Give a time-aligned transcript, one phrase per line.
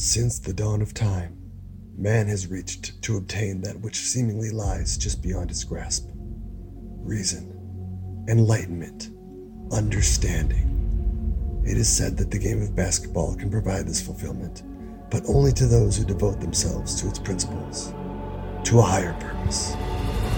[0.00, 1.36] Since the dawn of time,
[1.96, 6.08] man has reached to obtain that which seemingly lies just beyond his grasp
[7.02, 9.10] reason, enlightenment,
[9.72, 11.64] understanding.
[11.66, 14.62] It is said that the game of basketball can provide this fulfillment,
[15.10, 17.92] but only to those who devote themselves to its principles,
[18.66, 19.72] to a higher purpose,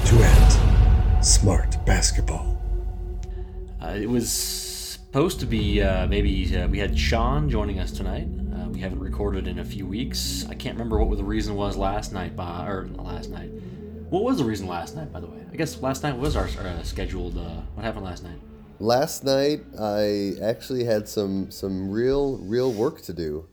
[0.06, 2.58] to end smart basketball.
[3.82, 8.26] Uh, it was supposed to be uh, maybe uh, we had Sean joining us tonight.
[8.80, 10.46] Uh, we haven't recorded in a few weeks.
[10.48, 13.50] I can't remember what the reason was last night, by, or last night.
[14.08, 15.44] What was the reason last night, by the way?
[15.52, 17.36] I guess last night was our uh, scheduled.
[17.36, 18.38] Uh, what happened last night?
[18.78, 23.46] Last night I actually had some some real real work to do,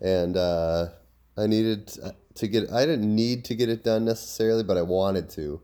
[0.00, 0.90] and uh,
[1.36, 1.92] I needed
[2.36, 2.70] to get.
[2.70, 5.60] I didn't need to get it done necessarily, but I wanted to.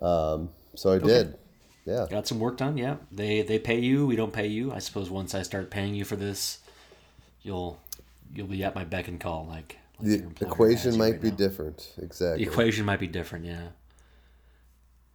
[0.00, 1.06] Um, so I Okay.
[1.06, 1.38] did.
[1.84, 2.06] Yeah.
[2.08, 2.78] Got some work done.
[2.78, 4.06] Yeah, they they pay you.
[4.06, 4.72] We don't pay you.
[4.72, 6.60] I suppose once I start paying you for this,
[7.42, 7.78] you'll
[8.34, 9.46] you'll be at my beck and call.
[9.46, 11.36] Like, like The equation might right be now.
[11.36, 11.92] different.
[11.98, 12.44] Exactly.
[12.44, 13.68] The equation might be different, yeah.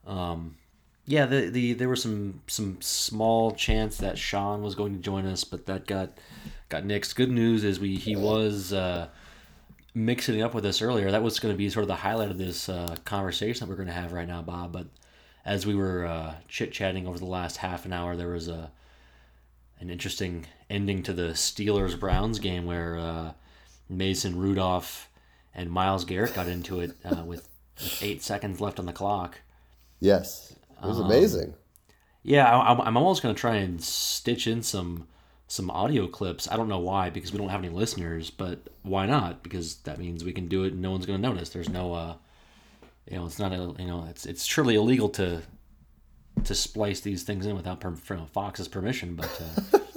[0.06, 0.58] Um,
[1.06, 5.26] yeah, the, the there were some some small chance that Sean was going to join
[5.26, 6.18] us, but that got
[6.70, 7.16] got nixed.
[7.16, 9.08] Good news is we he was uh,
[9.94, 11.12] mixing it up with us earlier.
[11.12, 13.78] That was going to be sort of the highlight of this uh, conversation that we're
[13.78, 14.72] going to have right now, Bob.
[14.72, 14.88] But
[15.44, 18.72] as we were uh, chit chatting over the last half an hour, there was a
[19.80, 23.34] an interesting ending to the Steelers Browns game where uh,
[23.90, 25.10] Mason Rudolph
[25.54, 27.48] and Myles Garrett got into it uh, with,
[27.78, 29.40] with eight seconds left on the clock.
[30.00, 30.56] Yes.
[30.82, 31.54] It was Um, amazing.
[32.24, 35.08] Yeah, I, I'm- I'm almost going to try and stitch in some
[35.48, 36.48] some audio clips.
[36.50, 39.44] I don't know why because we don't have any listeners, but why not?
[39.44, 41.50] Because that means we can do it and no one's going to notice.
[41.50, 42.14] There's no, uh,
[43.06, 45.42] you know, it's not a, you know, it's it's truly illegal to
[46.46, 49.16] to splice these things in without per, from Fox's permission.
[49.16, 49.42] But
[49.74, 49.80] uh,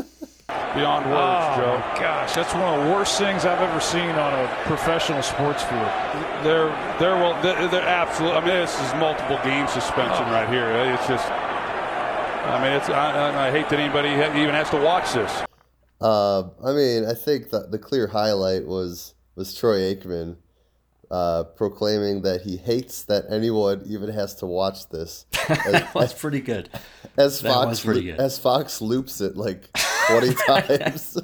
[0.75, 2.01] Beyond words, Oh, Joe.
[2.01, 5.87] gosh, that's one of the worst things I've ever seen on a professional sports field.
[6.43, 8.33] They're they're well they're, they're absolute.
[8.33, 10.69] I mean, this is multiple game suspension right here.
[10.93, 11.29] It's just.
[11.31, 12.89] I mean, it's.
[12.89, 14.09] I, I- I hate that anybody
[14.41, 15.43] even has to watch this.
[16.01, 20.37] Uh, I mean, I think that the clear highlight was was Troy Aikman
[21.11, 25.25] uh, proclaiming that he hates that anyone even has to watch this.
[25.49, 26.69] As, that was pretty good.
[27.17, 28.21] as that Fox was pretty good.
[28.21, 29.71] as Fox loops it like
[30.07, 31.19] twenty times.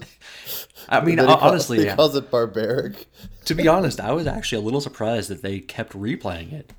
[0.89, 1.97] I mean, he honestly, he yeah.
[1.97, 3.07] calls it barbaric.
[3.45, 6.73] to be honest, I was actually a little surprised that they kept replaying it.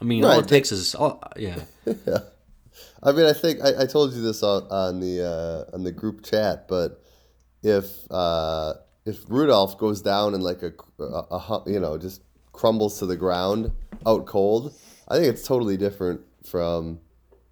[0.00, 1.60] I mean, all Right, it takes is, oh, yeah.
[3.02, 5.92] I mean, I think I, I told you this on, on the uh, on the
[5.92, 7.02] group chat, but
[7.62, 8.74] if uh,
[9.04, 10.72] if Rudolph goes down and like a,
[11.02, 12.22] a, a you know just
[12.52, 13.72] crumbles to the ground
[14.06, 14.74] out cold,
[15.08, 17.00] I think it's totally different from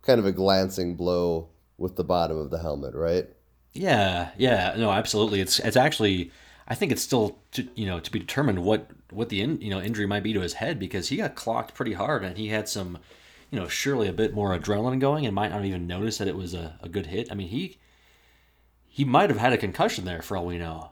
[0.02, 1.48] kind of a glancing blow
[1.78, 3.28] with the bottom of the helmet, right?
[3.76, 5.40] Yeah, yeah, no, absolutely.
[5.40, 6.30] It's it's actually
[6.68, 9.70] I think it's still to, you know to be determined what what the in, you
[9.70, 12.48] know injury might be to his head because he got clocked pretty hard and he
[12.48, 12.98] had some
[13.50, 16.36] you know surely a bit more adrenaline going and might not even notice that it
[16.36, 17.28] was a, a good hit.
[17.30, 17.78] I mean he
[18.88, 20.90] he might have had a concussion there for all we know.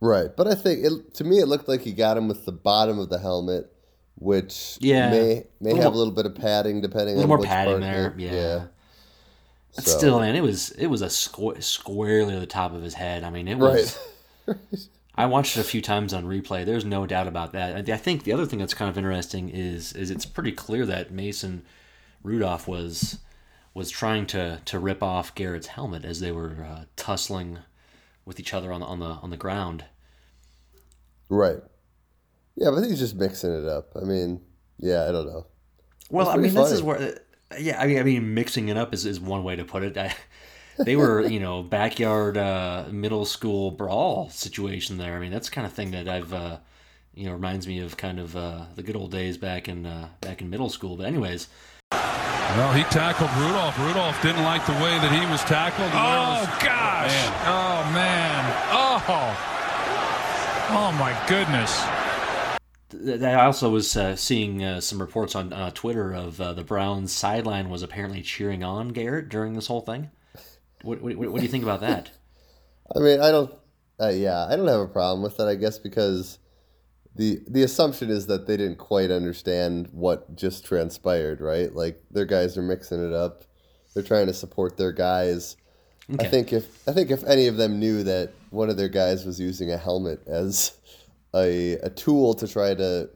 [0.00, 2.52] Right, but I think it, to me it looked like he got him with the
[2.52, 3.72] bottom of the helmet,
[4.16, 5.10] which Yeah.
[5.10, 8.08] may may have a little bit of padding depending A little on more padding there,
[8.08, 8.64] it- yeah.
[9.82, 12.94] So- still, man, it was it was a squ- squarely at the top of his
[12.94, 13.24] head.
[13.24, 13.98] I mean, it was.
[14.46, 14.56] Right.
[15.16, 16.64] I watched it a few times on replay.
[16.64, 17.88] There's no doubt about that.
[17.88, 21.12] I think the other thing that's kind of interesting is is it's pretty clear that
[21.12, 21.62] Mason
[22.22, 23.18] Rudolph was
[23.74, 27.58] was trying to to rip off Garrett's helmet as they were uh, tussling
[28.24, 29.84] with each other on the on the on the ground.
[31.28, 31.58] Right.
[32.56, 33.92] Yeah, but I think he's just mixing it up.
[33.96, 34.40] I mean,
[34.78, 35.46] yeah, I don't know.
[36.10, 37.18] Well, I mean, pretty this is where,
[37.58, 39.96] yeah, I mean, I mean, mixing it up is, is one way to put it.
[39.98, 40.14] I,
[40.78, 45.14] they were, you know, backyard uh, middle school brawl situation there.
[45.16, 46.58] I mean, that's the kind of thing that I've, uh,
[47.14, 50.08] you know, reminds me of kind of uh, the good old days back in uh,
[50.20, 50.96] back in middle school.
[50.96, 51.46] But anyways,
[51.92, 53.78] Well, he tackled Rudolph.
[53.78, 55.90] Rudolph didn't like the way that he was tackled.
[55.94, 57.10] Oh, was- gosh.
[57.12, 57.32] Man.
[57.46, 58.44] Oh, man.
[58.72, 59.50] Oh.
[60.76, 62.03] Oh, my goodness.
[63.04, 66.64] Th- I also was uh, seeing uh, some reports on uh, Twitter of uh, the
[66.64, 70.10] Browns sideline was apparently cheering on Garrett during this whole thing.
[70.82, 72.10] What, what, what do you think about that?
[72.96, 73.52] I mean, I don't.
[74.00, 75.48] Uh, yeah, I don't have a problem with that.
[75.48, 76.38] I guess because
[77.14, 81.72] the the assumption is that they didn't quite understand what just transpired, right?
[81.74, 83.44] Like their guys are mixing it up.
[83.94, 85.56] They're trying to support their guys.
[86.12, 86.26] Okay.
[86.26, 89.24] I think if I think if any of them knew that one of their guys
[89.24, 90.72] was using a helmet as
[91.34, 93.10] a a tool to try to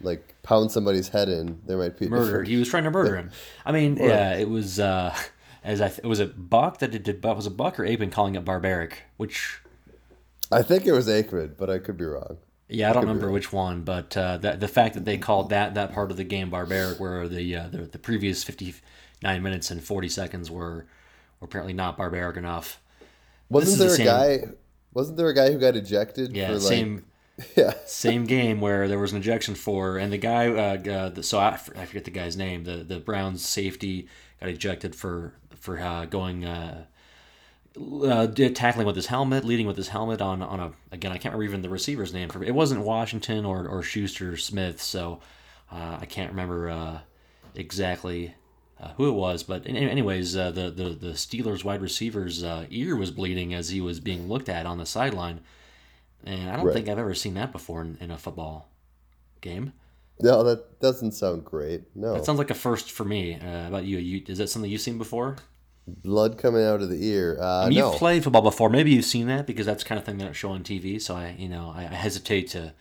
[0.00, 2.42] like pound somebody's head in, there might be a murder.
[2.42, 3.30] He was trying to murder him.
[3.66, 5.14] I mean, yeah, it was uh,
[5.62, 8.34] as I th- was it Buck that did, did was it Buck or Aikman calling
[8.34, 9.60] it barbaric, which
[10.50, 12.38] I think it was Aikman, but I could be wrong.
[12.70, 15.74] Yeah, I don't remember which one, but uh, that the fact that they called that
[15.74, 18.74] that part of the game barbaric, where the uh, the, the previous fifty
[19.22, 20.86] nine minutes and forty seconds were
[21.40, 22.80] were apparently not barbaric enough.
[23.48, 24.38] Wasn't there the a same- guy?
[24.94, 26.34] Wasn't there a guy who got ejected?
[26.36, 27.04] Yeah, for like, same
[27.56, 31.22] Yeah, same game where there was an ejection for, and the guy, uh, uh, the,
[31.22, 32.64] so I, I forget the guy's name.
[32.64, 34.08] The the Browns safety
[34.40, 36.84] got ejected for for uh, going uh,
[37.76, 41.12] uh, tackling with his helmet, leading with his helmet on on a again.
[41.12, 42.54] I can't remember even the receiver's name for it.
[42.54, 45.20] Wasn't Washington or or Schuster Smith, so
[45.70, 47.02] uh, I can't remember
[47.54, 48.34] exactly.
[48.96, 53.70] Who it was, but anyways, the, the the Steelers wide receiver's ear was bleeding as
[53.70, 55.40] he was being looked at on the sideline,
[56.24, 56.74] and I don't Right.
[56.74, 58.68] think I've ever seen that before in, in a football
[59.40, 59.72] game.
[60.20, 61.82] no, that doesn't sound great.
[61.94, 63.34] No, That sounds like a first for me.
[63.34, 65.36] Uh, about you, you, is that something you've seen before?
[66.02, 67.38] blood coming out of the ear.
[67.40, 68.68] Uh, I mean, no, you've played football before.
[68.68, 71.00] Maybe you've seen that because that's the kind of thing they don't show on TV.
[71.00, 72.74] So I, you know, I, I hesitate to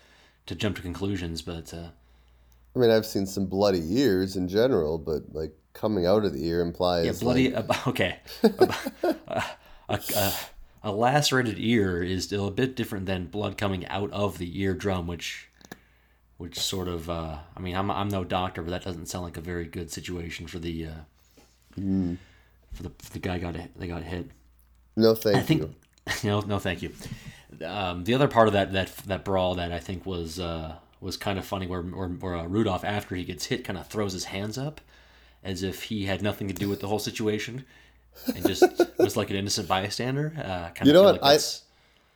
[0.48, 1.42] to jump to conclusions.
[1.42, 1.88] But uh,
[2.76, 6.46] I mean I've seen some bloody ears in general, but like coming out of the
[6.46, 7.50] ear implies yeah, bloody.
[7.52, 9.48] like- okay, a,
[10.84, 15.08] a, lacerated ear is still a bit different than blood coming out of the eardrum,
[15.08, 15.48] which
[16.38, 17.10] which sort of.
[17.10, 19.92] Uh, I mean, I'm I'm no doctor, but that doesn't sound like a very good
[19.92, 20.86] situation for the.
[20.86, 20.92] Uh,
[22.74, 24.30] For the, for the guy got they got hit.
[24.96, 25.76] no, thank I think you.
[26.24, 26.92] no, no, thank you.
[27.64, 31.18] Um, the other part of that that that brawl that I think was uh, was
[31.18, 34.14] kind of funny, where where, where uh, Rudolph after he gets hit, kind of throws
[34.14, 34.82] his hands up,
[35.44, 37.66] as if he had nothing to do with the whole situation,
[38.28, 38.64] and just
[38.98, 40.34] was like an innocent bystander.
[40.38, 41.22] Uh, kind You know what?
[41.22, 41.44] Like I-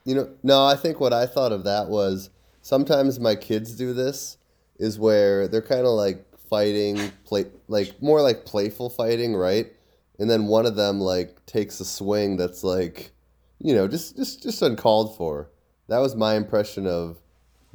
[0.04, 2.30] You know, no, I think what I thought of that was
[2.62, 4.38] sometimes my kids do this
[4.80, 9.72] is where they're kind of like fighting, play like more like playful fighting, right?
[10.20, 13.12] And then one of them like takes a swing that's like,
[13.60, 15.50] you know, just just just uncalled for.
[15.88, 17.20] That was my impression of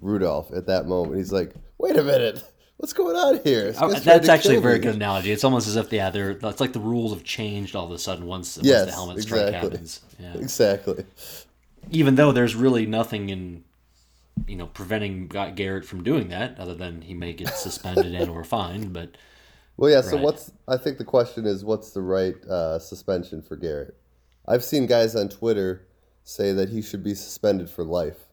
[0.00, 1.16] Rudolph at that moment.
[1.18, 2.42] He's like, "Wait a minute,
[2.78, 5.32] what's going on here?" Oh, that's actually a very me." good analogy.
[5.32, 7.98] It's almost as if yeah, they're it's like the rules have changed all of a
[7.98, 9.70] sudden once, once Yes, the helmet strike exactly.
[9.70, 10.00] happens.
[10.18, 10.34] Yeah.
[10.34, 11.04] Exactly.
[11.90, 13.64] even though there's really nothing in
[14.46, 18.28] you know preventing Ga- Garrett from doing that other than he may get suspended and
[18.30, 19.16] or fined but
[19.76, 20.00] Well, yeah.
[20.00, 20.24] So Right.
[20.24, 20.52] what's?
[20.68, 23.94] I think the question is, what's the right uh, suspension for Garrett?
[24.48, 25.86] I've seen guys on Twitter
[26.24, 28.26] say that he should be suspended for life.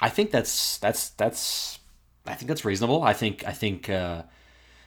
[0.00, 1.78] I think that's that's that's
[2.26, 4.22] I think that's reasonable I think I think uh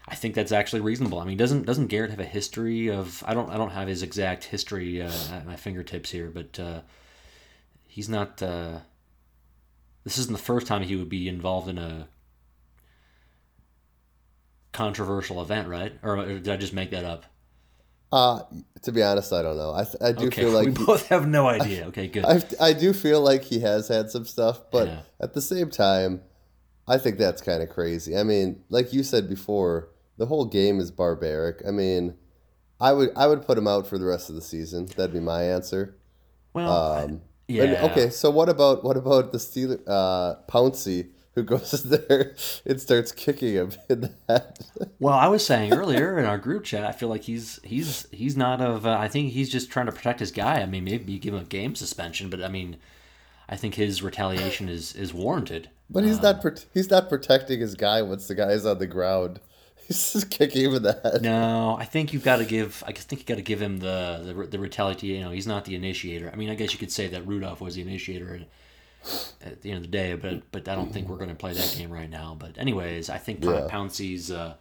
[0.08, 1.20] I think that's actually reasonable.
[1.20, 3.24] I mean, doesn't doesn't Garrett have a history of?
[3.26, 6.82] I don't I don't have his exact history uh, at my fingertips here, but uh,
[7.88, 8.40] he's not.
[8.40, 8.82] Uh,
[10.04, 12.08] this isn't the first time he would be involved in a
[14.72, 15.94] controversial event, right?
[16.04, 17.26] Or, or did I just make that up?
[18.12, 18.42] Uh,
[18.84, 19.72] to be honest, I don't know.
[19.72, 21.86] I, I do Okay, feel like we he- both have no idea.
[21.88, 22.26] Okay, good.
[22.26, 25.02] I, I do feel like he has had some stuff, but Yeah.
[25.20, 26.22] at the same time,
[26.88, 28.16] I think that's kind of crazy.
[28.18, 31.62] I mean, like you said before, the whole game is barbaric.
[31.68, 32.16] I mean,
[32.80, 34.86] I would I would put him out for the rest of the season.
[34.96, 35.96] That'd be my answer.
[36.54, 37.64] well, Um, yeah.
[37.64, 42.36] and- okay, so what about what about the Steeler uh, Pouncey who goes there
[42.66, 44.58] and starts kicking him in the head?
[45.00, 48.38] Well, I was saying earlier in our group chat, I feel like he's he's he's
[48.38, 48.86] not of.
[48.86, 50.62] Uh, I think he's just trying to protect his guy.
[50.62, 52.78] I mean, maybe you give him a game suspension, but I mean,
[53.48, 55.70] I think his retaliation is is warranted.
[55.90, 58.88] But he's not pro- he's not protecting his guy once the guy is on the
[58.88, 59.40] ground.
[59.88, 61.22] He's just kicking him in the head.
[61.22, 62.84] No, I think you've got to give.
[62.88, 65.08] I think you got to give him the the, the retaliation.
[65.10, 66.32] You know, he's not the initiator.
[66.34, 68.42] I mean, I guess you could say that Rudolph was the initiator
[69.46, 71.54] at the end of the day, but but I don't think we're going to play
[71.54, 72.36] that game right now.
[72.40, 73.68] But anyways, I think Yeah.
[73.70, 74.56] Pouncey's uh,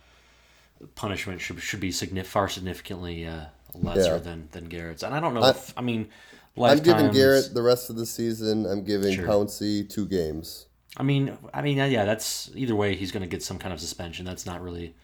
[0.95, 4.19] punishment should should be signif- far significantly uh, lesser Yeah.
[4.19, 5.03] than than Garrett's.
[5.03, 6.09] And I don't know I- if I mean.
[6.57, 8.65] I'm giving Garrett the rest of the season.
[8.67, 9.27] I'm giving Sure.
[9.27, 10.67] Pouncey two games.
[10.97, 12.05] I mean, I mean, yeah.
[12.05, 12.95] That's either way.
[12.95, 14.25] He's going to get some kind of suspension.
[14.25, 14.95] That's not really,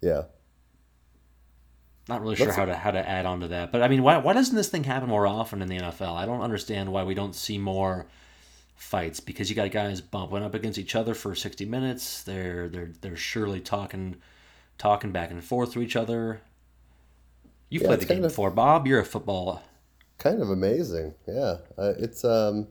[0.00, 0.22] Yeah.
[2.08, 3.72] not really sure Let's- how to how to add on to that.
[3.72, 6.14] But I mean, why why doesn't this thing happen more often in the NFL?
[6.14, 8.06] I don't understand why we don't see more
[8.76, 12.22] fights because you got guys bumping up against each other for sixty minutes.
[12.22, 14.16] They're they're they're surely talking
[14.78, 16.40] talking back and forth to each other.
[17.68, 18.86] You Yeah, played the game of- before, Bob.
[18.86, 19.62] You're a football.
[20.18, 21.14] Kind of amazing.
[21.26, 21.58] Yeah.
[21.76, 22.66] Uh, it's um,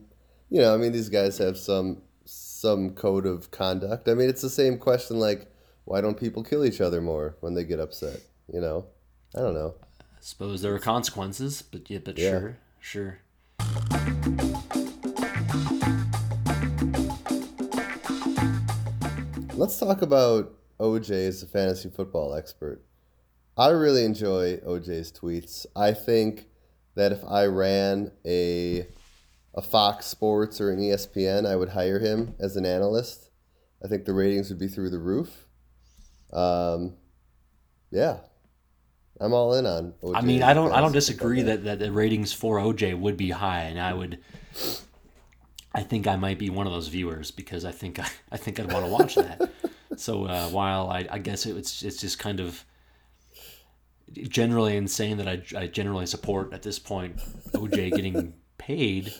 [0.50, 4.08] you know, I mean, these guys have some some code of conduct.
[4.08, 5.50] I mean, it's the same question like,
[5.84, 8.20] why don't people kill each other more when they get upset?
[8.52, 8.86] You know,
[9.34, 9.74] I don't know.
[10.00, 12.30] I suppose there are consequences, but yeah, but Yeah.
[12.30, 13.18] sure, sure.
[19.54, 22.80] Let's talk about OJ as a fantasy football expert.
[23.56, 25.66] I really enjoy OJ's tweets.
[25.74, 26.46] I think
[26.98, 28.84] that if I ran a
[29.54, 33.30] a Fox Sports or an ESPN, I would hire him as an analyst.
[33.82, 35.46] I think the ratings would be through the roof.
[36.32, 36.96] Um,
[37.92, 38.18] yeah,
[39.20, 39.94] I'm all in on.
[40.02, 43.16] OJ I mean, I don't, I don't disagree that, that the ratings for OJ would
[43.16, 44.18] be high, and I would,
[45.72, 48.58] I think I might be one of those viewers because I think I, I think
[48.58, 49.50] I'd want to watch that.
[49.96, 52.64] so uh, while I, I guess it's it's just kind of
[54.14, 57.16] generally insane that I, I generally support at this point
[57.52, 59.12] OJ getting paid.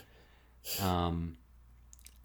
[0.83, 1.37] Um,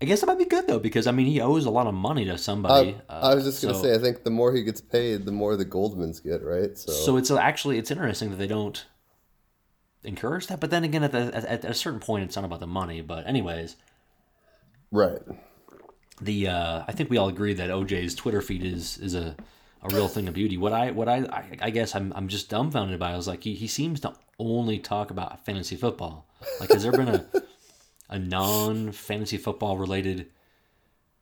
[0.02, 1.94] I guess it might be good though because I mean he owes a lot of
[1.94, 2.98] money to somebody.
[3.08, 5.26] I, uh, I was just gonna so- say, I think the more he gets paid,
[5.26, 6.78] the more the Goldmans get, right?
[6.78, 8.86] So, So it's actually it's interesting that they don't
[10.04, 10.60] encourage that.
[10.60, 13.02] But then again, at, the, at, at a certain point, it's not about the money.
[13.02, 13.76] But anyways,
[14.92, 15.22] right,
[16.22, 19.36] the uh, I think we all agree that OJ's Twitter feed is is a,
[19.84, 20.58] a real thing of beauty.
[20.58, 23.14] What I what I I, I guess I'm I'm just dumbfounded by.
[23.14, 26.28] I was like, he, he seems to only talk about fantasy football.
[26.60, 27.28] Like, has there been a
[28.10, 30.32] a non fantasy football related?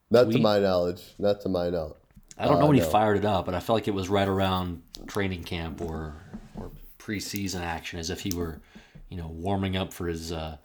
[0.09, 1.97] not to my knowledge, not to my knowledge.
[2.37, 4.09] I don't know Uh, when he fired it up, but I felt like it was
[4.09, 6.15] right around training camp or
[6.55, 8.61] or preseason action, as if he were,
[9.09, 10.57] you know, warming up for his uh,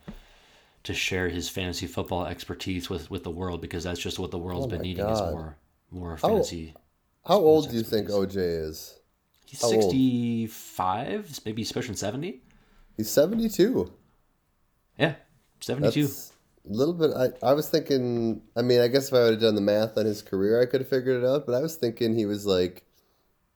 [0.85, 4.39] to share his fantasy football expertise with with the world because that's just what the
[4.39, 5.57] world's Oh been needing is more
[5.91, 6.75] more fantasy.
[7.27, 8.99] How old do you think OJ is?
[9.47, 9.83] He's how old?
[9.83, 12.43] sixty five, maybe he's pushing seventy.
[12.97, 13.93] He's seventy-two.
[14.99, 15.15] Yeah,
[15.61, 16.03] seventy two.
[16.03, 16.33] That's
[16.69, 17.11] a little bit.
[17.17, 18.43] I, I was thinking.
[18.57, 20.67] I mean, I guess if I would have done the math on his career, I
[20.67, 21.47] could have figured it out.
[21.47, 22.85] But I was thinking he was like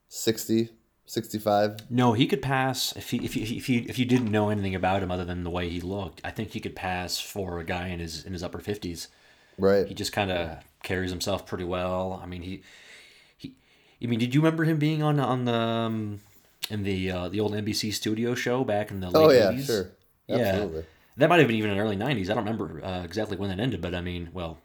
[0.09, 0.71] 60,
[1.07, 1.91] 65.
[1.91, 4.75] No, he could pass if he if you if you if you didn't know anything
[4.75, 6.21] about him other than the way he looked.
[6.25, 9.09] I think he could pass for a guy in his in his upper fifties.
[9.59, 9.87] Right.
[9.87, 12.19] he just kind of carries himself pretty well.
[12.23, 12.63] I mean, he he.
[14.03, 16.21] I mean, did you remember him being on on the um,
[16.71, 19.67] in the uh, the old NBC studio show back in the late oh yeah, 80s?
[19.67, 19.91] sure.
[20.27, 20.67] Yeah,
[21.17, 22.31] that might have been even in the early '90s.
[22.31, 24.59] I don't remember uh, exactly when that ended, but I mean, well,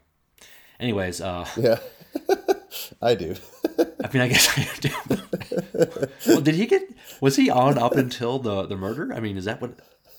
[0.78, 1.78] anyways, uh, Yeah.
[3.02, 3.34] I do.
[3.78, 6.08] I mean, I guess I do.
[6.26, 6.82] well, did he get?
[7.20, 9.12] Was he on up until the the murder?
[9.12, 9.78] I mean, is that what?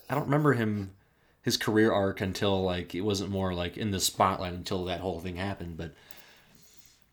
[0.10, 0.92] I don't remember him
[1.42, 5.20] his career arc until like it wasn't more like in the spotlight until that whole
[5.20, 5.78] thing happened.
[5.78, 5.94] But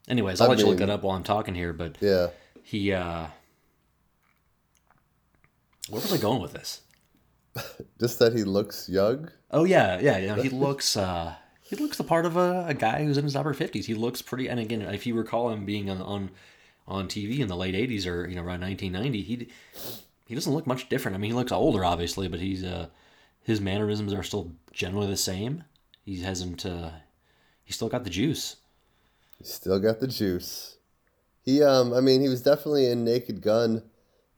[0.09, 1.73] anyways, I'll I let you look mean- it up while I'm talking here.
[1.73, 2.29] But yeah.
[2.63, 3.27] he, uh
[5.91, 6.81] where was I going with this?
[8.01, 9.31] Just that he looks young.
[9.51, 10.37] Oh yeah, yeah, yeah.
[10.37, 13.55] He looks uh he looks the part of a, a guy who's in his upper
[13.55, 13.87] fifties.
[13.87, 16.31] He looks pretty and again if you recall him being on on,
[16.89, 19.49] on TV in the late eighties or you know around nineteen ninety, he
[20.27, 21.15] he doesn't look much different.
[21.15, 22.89] I mean he looks older obviously, but he's uh
[23.43, 25.65] his mannerisms are still generally the same.
[26.03, 26.91] He hasn't uh
[27.63, 28.57] he's still got the juice.
[29.39, 30.77] He's still got the juice.
[31.43, 33.83] He um I mean he was definitely in Naked Gun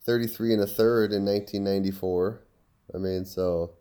[0.04, 2.42] 33 and a third in 1994.
[2.94, 3.72] I mean so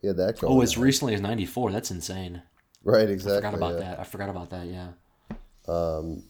[0.00, 0.52] he had that going.
[0.52, 2.42] Oh, as recently as ninety four, that's insane.
[2.82, 3.48] right Exactly.
[3.48, 3.90] I forgot about yeah.
[3.90, 4.00] that.
[4.00, 4.88] I forgot about that, yeah.
[5.66, 6.24] Um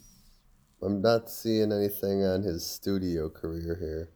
[0.83, 4.09] I'm not seeing anything on his studio career here.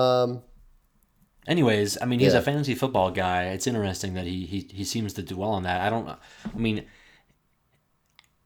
[0.00, 0.42] Um
[1.46, 2.38] Anyways, I mean, he's Yeah.
[2.38, 3.48] a fantasy football guy.
[3.48, 5.82] It's interesting that he, he he seems to dwell on that.
[5.82, 6.08] I don't.
[6.08, 6.18] I
[6.56, 6.86] mean,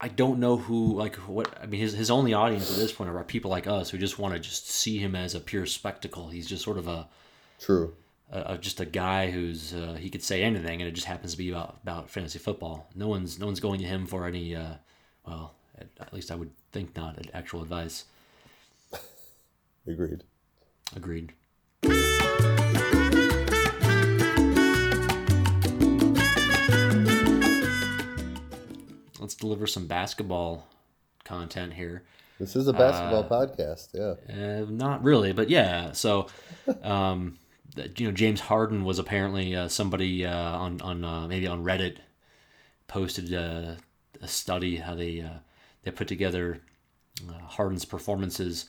[0.01, 1.59] I don't know who like what.
[1.61, 4.19] I mean, his his only audience at this point are people like us who just
[4.19, 6.29] want to just see him as a pure spectacle.
[6.29, 7.09] He's just sort of a,
[7.59, 7.95] true.
[8.31, 11.33] a, a just a guy who's uh, he could say anything, and it just happens
[11.33, 12.89] to be about about fantasy football.
[12.95, 14.55] No one's no one's going to him for any.
[14.55, 14.75] Uh,
[15.27, 18.05] well, at, at least I would think not actual advice.
[19.87, 20.23] Agreed.
[20.95, 21.33] Agreed.
[29.19, 30.69] Let's deliver some basketball
[31.25, 32.05] content here.
[32.39, 34.61] This is a basketball podcast, yeah.
[34.61, 35.93] Uh, not really, but yeah.
[35.93, 36.29] So,
[36.83, 37.37] um,
[37.97, 41.97] you know, James Harden was apparently uh, somebody uh, on on uh, maybe on Reddit
[42.87, 43.75] posted uh,
[44.21, 45.39] a study how they uh,
[45.83, 46.61] they put together
[47.29, 48.67] uh, Harden's performances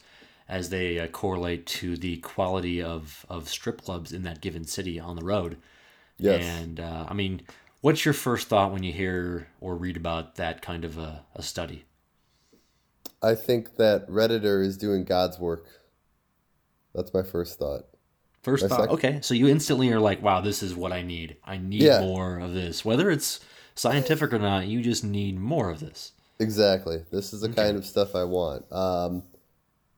[0.48, 5.00] as they uh, correlate to the quality of of strip clubs in that given city
[5.00, 5.58] on the road.
[6.18, 6.44] Yes.
[6.44, 7.41] And uh, I mean,
[7.81, 11.41] what's your first thought when you hear or read about that kind of a, a
[11.41, 11.86] study?
[13.21, 15.65] I think that Redditor is doing God's work.
[16.95, 17.86] That's my first thought.
[18.41, 21.01] First My thought, sec- okay, so you instantly are like, "Wow, this is what I
[21.01, 21.36] need.
[21.43, 22.00] I need Yeah.
[22.00, 23.41] more of this." Whether it's
[23.75, 26.13] scientific or not, you just need more of this.
[26.39, 27.03] Exactly.
[27.12, 28.71] This is the kind of stuff I want.
[28.71, 29.24] Um,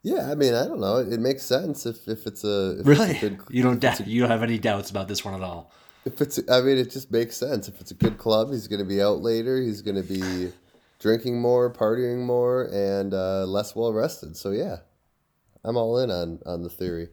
[0.01, 0.97] yeah, I mean, I don't know.
[0.97, 4.07] It, makes sense if, if it's a if Really, It's a good, you don't doubt,
[4.07, 5.71] you don't have any doubts about this one at all.
[6.03, 7.67] If it's, I mean, it just makes sense.
[7.67, 9.61] If it's a good club, he's going to be out later.
[9.61, 10.51] He's going to be
[10.99, 14.35] drinking more, partying more, and uh, less well rested.
[14.35, 14.77] So yeah,
[15.63, 17.09] I'm all in on on the theory.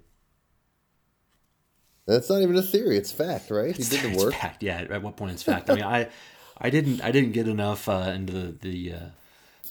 [2.06, 3.76] And it's not even a theory; it's fact, right?
[3.76, 4.34] He did the It's work.
[4.34, 4.62] fact.
[4.62, 5.68] Yeah, at what point it's fact.
[5.68, 6.08] I mean, I,
[6.56, 9.06] I didn't, I didn't get enough uh, into the the, uh,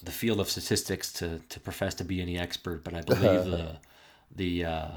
[0.03, 3.77] the field of statistics to, to profess to be any expert, but I believe the
[4.35, 4.87] the uh,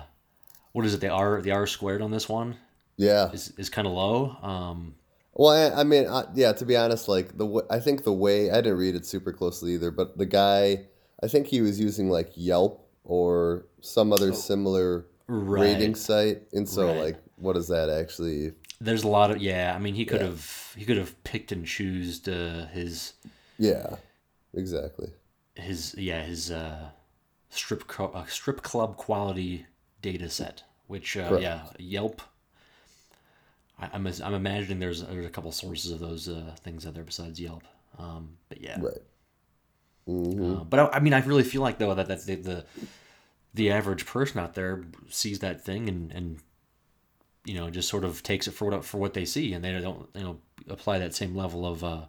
[0.73, 1.01] what is it?
[1.01, 2.57] The R the R squared on this one
[3.01, 3.31] Yeah.
[3.33, 4.37] is is kind of low.
[4.43, 4.95] Um,
[5.35, 6.53] Well, I, I mean, I, yeah.
[6.53, 9.33] To be honest, like the w- I think the way I didn't read it super
[9.33, 10.87] closely either, but the guy,
[11.23, 15.61] I think he was using like Yelp or some other similar Right.
[15.63, 16.97] rating site, and so Right.
[17.05, 18.53] like, what is that actually?
[18.83, 19.75] there's a lot of yeah.
[19.77, 20.27] I mean, he could Yeah.
[20.29, 23.15] have he could have picked and choosed uh, his
[23.59, 23.97] Yeah,
[24.55, 25.09] exactly.
[25.55, 26.91] his yeah his uh,
[27.51, 29.67] strip co- uh, strip club quality
[30.03, 32.21] data set, which uh, yeah Yelp.
[33.81, 37.05] I, I'm I'm imagining there's there's a couple sources of those uh, things out there
[37.05, 37.65] besides Yelp.
[37.99, 39.03] Um, but yeah, Right.
[40.07, 42.65] hmm Uh, but I, I mean, I really feel like though that that the, the
[43.55, 46.39] the average person out there sees that thing and and
[47.45, 49.79] you know just sort of takes it for what for what they see, and they
[49.81, 52.03] don't you know apply that same level of uh,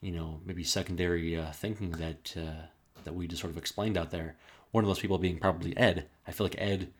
[0.00, 2.66] you know maybe secondary uh, thinking that uh,
[3.04, 4.36] that we just sort of explained out there.
[4.70, 6.08] One of those people being probably Ed.
[6.26, 6.92] I feel like Ed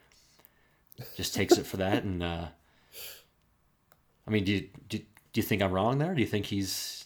[1.16, 2.46] just takes it for that, and uh,
[4.26, 5.04] I mean, do you, do, do
[5.34, 6.14] you think I'm wrong there?
[6.14, 7.04] Do you think he's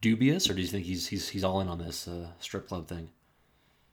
[0.00, 2.88] dubious, or do you think he's he's he's all in on this uh, strip club
[2.88, 3.10] thing?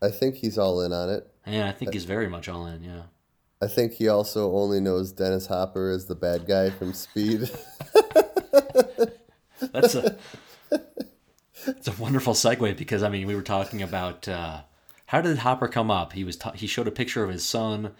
[0.01, 1.27] I think he's all in on it.
[1.47, 2.83] Yeah, I think he's very much all in.
[2.83, 3.03] Yeah,
[3.61, 7.49] I think he also only knows Dennis Hopper as the bad guy from Speed.
[9.71, 10.17] that's a
[11.67, 14.61] it's a wonderful segue because I mean we were talking about uh,
[15.07, 16.13] how did Hopper come up?
[16.13, 17.91] He was ta- he showed a picture of his son,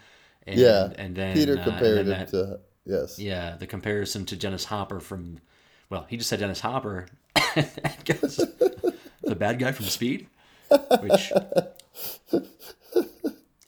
[0.46, 3.18] and, yeah, and then Peter uh, and compared then him that- to yes.
[3.18, 5.40] yeah the comparison to Dennis Hopper from
[5.90, 10.28] well he just said Dennis Hopper, the bad guy from Speed,
[11.00, 11.32] which.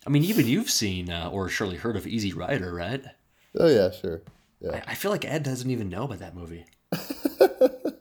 [0.06, 3.04] I mean, even you've seen uh, or surely heard of Easy Rider, right?
[3.58, 4.22] Oh yeah, sure.
[4.60, 4.82] Yeah.
[4.86, 6.64] I, I feel like Ed doesn't even know about that movie.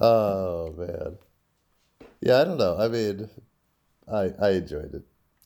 [0.00, 1.18] Oh man.
[2.20, 2.76] Yeah, I don't know.
[2.78, 3.28] I mean,
[4.10, 5.02] I I enjoyed it.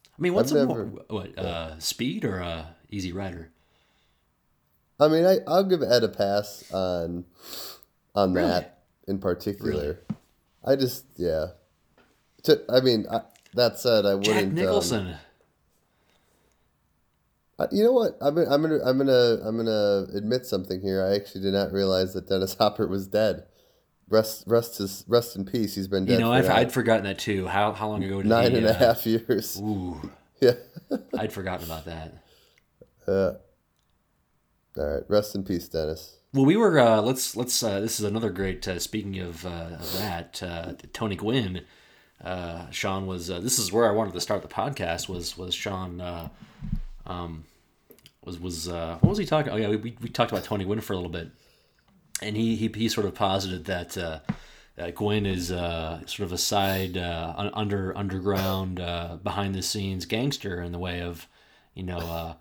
[0.06, 3.50] I mean, what's I've a never- more, what uh, Speed or uh, Easy Rider?
[5.00, 7.24] I mean, I I'll give Ed a pass on
[8.14, 10.00] on that in particular.
[10.64, 11.46] I just yeah.
[12.44, 13.22] To, I mean, I,
[13.54, 14.48] that said, I Jack wouldn't.
[14.50, 15.06] um, Nicholson.
[17.58, 18.16] I- you know what?
[18.20, 21.04] I'm gonna, I'm gonna I'm gonna I'm gonna admit something here.
[21.04, 23.44] I actually did not realize that Dennis Hopper was dead.
[24.08, 25.74] Rest rest his rest in peace.
[25.74, 27.46] He's been dead you know, I've, I'd forgotten that too.
[27.48, 29.60] How how long ago did nine he, and a uh, half years.
[29.60, 30.52] Ooh, Yeah.
[31.18, 32.22] I'd forgotten about that.
[33.06, 33.32] Uh,
[34.78, 35.02] all right.
[35.08, 36.18] Rest in peace, Dennis.
[36.34, 38.66] Well, we were uh, let's let's uh, this is another great.
[38.68, 41.64] Uh, speaking of, uh, of that, uh, Tony Gwynn.
[42.22, 43.28] Uh, Sean was.
[43.28, 45.08] This is where I wanted to start the podcast.
[45.08, 46.30] Was was Sean?
[47.06, 47.44] Um,
[48.24, 49.52] was was what was he talking?
[49.52, 51.30] Oh yeah, we, we, talked about Tony Gwynn for a little bit,
[52.20, 53.96] and he he, he sort of posited that.
[53.96, 54.20] Uh,
[54.76, 60.70] is uh, sort of a side uh, under underground uh, behind the scenes gangster in
[60.70, 61.26] the way of
[61.74, 62.36] you know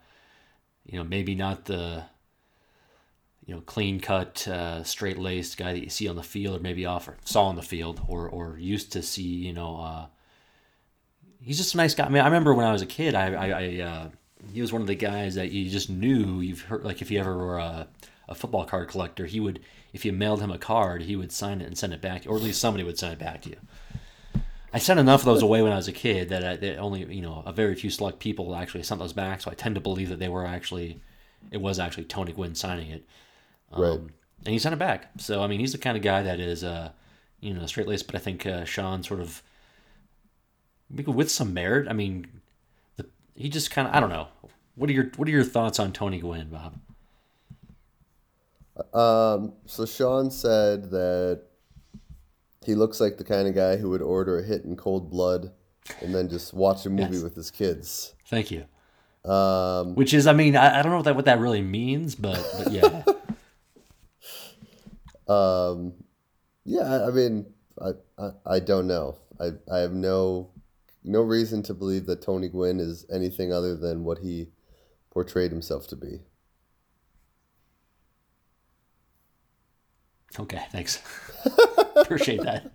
[0.86, 2.04] you know maybe not the
[3.47, 6.60] you know, clean cut, uh, straight laced guy that you see on the field, or
[6.60, 9.23] maybe off or saw on the field, or or used to see.
[9.23, 10.05] You know, uh,
[11.41, 12.05] he's just a nice guy.
[12.05, 14.10] I mean, I remember when I was a kid, I, I, I uh,
[14.53, 16.41] he was one of the guys that you just knew.
[16.41, 17.88] You've heard like if you ever were a,
[18.27, 19.62] a football card collector, he would
[19.93, 22.36] if you mailed him a card, he would sign it and send it back, or
[22.36, 23.57] at least somebody would send it back to you.
[24.73, 27.05] I sent enough of those away when I was a kid that, I, that only
[27.15, 29.39] you know a very few select people actually sent those back.
[29.39, 30.99] So I tend to believe that they were actually,
[31.49, 33.07] it was actually Tony Gwynn signing it.
[33.71, 33.99] Um, Right.
[34.45, 35.10] And he sent it back.
[35.17, 36.91] So I mean, he's the kind of guy that is, uh,
[37.41, 38.06] you know, straight laced.
[38.08, 39.41] But I think uh, Sean sort of,
[41.06, 41.88] with some merit.
[41.89, 42.27] I mean,
[42.95, 44.27] the, he just kind of I don't know.
[44.75, 46.75] What are your What are your thoughts on Tony Gwynn, Bob?
[48.93, 51.41] Um, so Sean said that
[52.65, 55.51] he looks like the kind of guy who would order a hit in cold blood
[56.01, 57.23] and then just watch a movie Yes.
[57.23, 58.13] with his kids.
[58.27, 58.65] Thank you.
[59.30, 62.13] Um, Which is, I mean, I, I don't know what that what that really means,
[62.15, 63.03] but but yeah,
[65.27, 65.93] um,
[66.65, 67.45] yeah, I- mean,
[67.81, 69.17] I, I, I don't know.
[69.39, 70.49] I, I have no
[71.03, 74.47] no reason to believe that Tony Gwynn is anything other than what he
[75.11, 76.21] portrayed himself to be.
[80.39, 81.01] okay, thanks.
[81.95, 82.71] Appreciate that.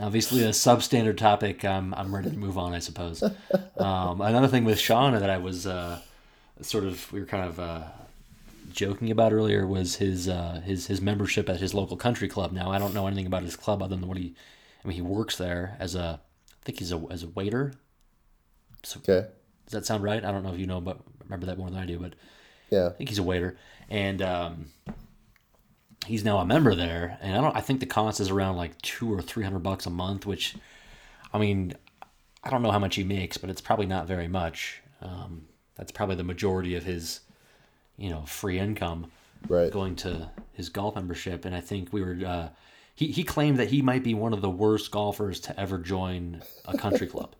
[0.00, 1.64] Obviously, a substandard topic.
[1.64, 3.22] I'm I'm ready to move on, I suppose.
[3.76, 6.00] Um, another thing with Sean that I was uh,
[6.60, 7.82] sort of we were kind of uh,
[8.78, 12.52] joking about earlier was his uh, his his membership at his local country club.
[12.52, 14.34] Now I don't know anything about his club other than what he.
[14.84, 16.20] I mean, he works there as a.
[16.50, 17.74] I think he's a as a waiter.
[18.98, 19.26] Okay.
[19.66, 20.24] Does that sound right?
[20.24, 22.14] I don't know if you know about remember that more than I do, but
[22.70, 22.86] Yeah.
[22.86, 23.58] I think he's a waiter,
[23.90, 24.66] and um,
[26.06, 27.18] he's now a member there.
[27.20, 27.56] And I don't.
[27.56, 30.54] I think the cost is around like two or three hundred bucks a month, which,
[31.34, 31.74] I mean,
[32.44, 34.82] I don't know how much he makes, but it's probably not very much.
[35.02, 37.20] Um, that's probably the majority of his,
[37.98, 39.10] you know, free income
[39.48, 39.70] Right.
[39.70, 41.44] going to his golf membership.
[41.44, 42.16] And I think we were.
[42.26, 42.48] Uh,
[42.94, 46.42] he he claimed that he might be one of the worst golfers to ever join
[46.64, 47.34] a country club.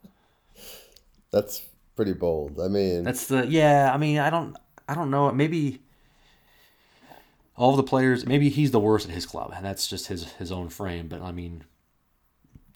[1.32, 1.62] That's
[1.96, 2.60] pretty bold.
[2.60, 3.90] I mean, That's the yeah.
[3.92, 4.56] I mean, I don't
[4.88, 5.30] I don't know.
[5.32, 5.82] Maybe
[7.56, 8.24] all the players.
[8.24, 11.08] Maybe he's the worst at his club, and that's just his his own frame.
[11.08, 11.64] But I mean,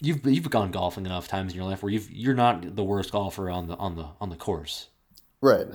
[0.00, 3.12] you've you've gone golfing enough times in your life where you've you're not the worst
[3.12, 4.88] golfer on the on the on the course.
[5.40, 5.66] right.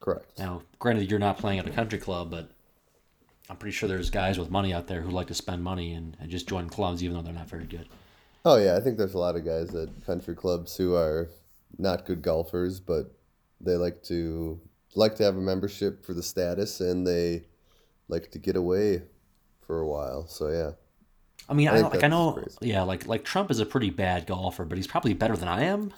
[0.00, 0.38] Correct.
[0.38, 2.50] Now, granted, you're not playing at a country club, but
[3.48, 6.16] I'm pretty sure there's guys with money out there who like to spend money and,
[6.20, 7.88] and just join clubs even though they're not very good.
[8.44, 11.28] Oh yeah, I think there's a lot of guys at country clubs who are
[11.78, 13.12] not good golfers, but
[13.60, 14.60] they like to
[14.94, 17.44] like to have a membership for the status and they
[18.08, 19.02] like to get away
[19.66, 20.26] for a while.
[20.26, 20.72] So yeah.
[21.48, 22.56] I mean, I I, like I know, crazy.
[22.62, 25.62] yeah, like like Trump is a pretty bad golfer, but he's probably better than I
[25.64, 25.92] am.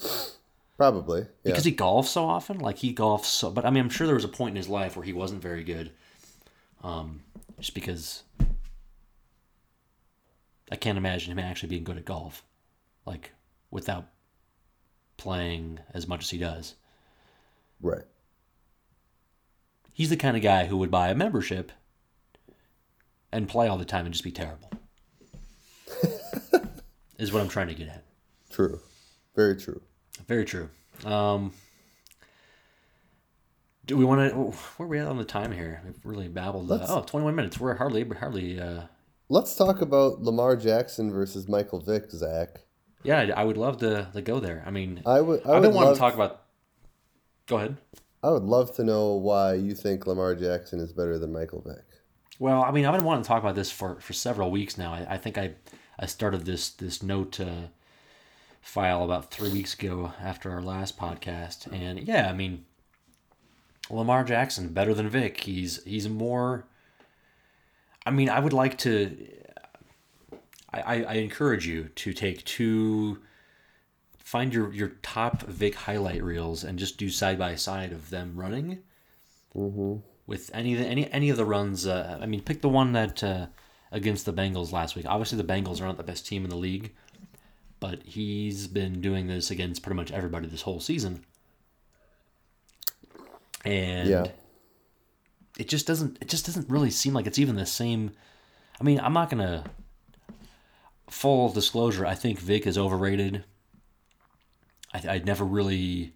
[0.78, 1.22] Probably.
[1.22, 1.26] Yeah.
[1.42, 2.60] because he golfs so often.
[2.60, 4.68] Like he golfs so, but I mean, I'm sure there was a point in his
[4.68, 5.90] life where he wasn't very good.
[6.82, 7.22] Um,
[7.58, 8.22] just because
[10.70, 12.44] I can't imagine him actually being good at golf,
[13.04, 13.32] like
[13.72, 14.06] without
[15.16, 16.76] playing as much as he does.
[17.82, 18.04] right.
[19.92, 21.72] He's the kind of guy who would buy a membership
[23.32, 24.70] and play all the time and just be terrible.
[27.18, 28.04] is what I'm trying to get at.
[28.48, 28.78] True.
[29.34, 29.80] Very true.
[30.26, 30.68] Very true.
[31.04, 31.52] Um,
[33.86, 34.36] do we want to?
[34.76, 35.80] Where are we at on the time here?
[35.84, 36.70] We've really babbled.
[36.70, 37.58] Uh, oh, 21 minutes.
[37.58, 38.60] We're hardly, hardly.
[38.60, 38.82] Uh,
[39.30, 42.60] Let's talk about Lamar Jackson versus Michael Vick, Zach.
[43.02, 44.64] yeah, I, would love to, to go there.
[44.66, 45.46] I mean, I would.
[45.46, 46.44] I I've been wanting to talk about.
[47.46, 47.76] Go ahead.
[48.22, 51.84] I would love to know why you think Lamar Jackson is better than Michael Vick.
[52.38, 54.92] Well, I mean, I've been wanting to talk about this for, for several weeks now.
[54.92, 55.54] I, I think I
[55.98, 57.68] I started this this note uh,
[58.60, 62.64] file about three weeks ago after our last podcast, and yeah, I mean,
[63.90, 65.40] Lamar Jackson better than Vick.
[65.40, 66.66] He's he's more.
[68.04, 69.16] I mean, I would like to.
[70.72, 73.20] I, I, I encourage you to take two.
[74.18, 78.34] Find your, your top Vick highlight reels and just do side by side of them
[78.36, 78.80] running
[80.26, 81.86] with any of the, any any of the runs.
[81.86, 83.46] Uh, I mean, pick the one that uh,
[83.90, 85.06] against the Bengals last week.
[85.08, 86.94] Obviously, the Bengals are not the best team in the league,
[87.80, 91.24] but he's been doing this against pretty much everybody this whole season,
[93.64, 94.26] and Yeah.
[95.58, 98.12] it just doesn't it just doesn't really seem like it's even the same.
[98.80, 99.64] I mean, I'm not gonna
[101.08, 102.06] full disclosure.
[102.06, 103.44] I think Vick is overrated.
[104.92, 106.14] I I never really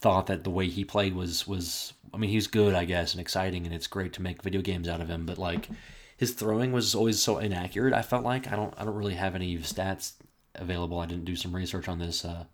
[0.00, 3.20] thought that the way he played was was I mean he's good I guess and
[3.20, 5.68] exciting and it's great to make video games out of him but like
[6.16, 9.34] his throwing was always so inaccurate I felt like I don't I don't really have
[9.34, 10.12] any stats
[10.54, 12.44] available I didn't do some research on this uh,